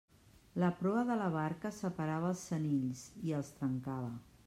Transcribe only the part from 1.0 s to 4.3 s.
de la barca separava els senills i els trencava.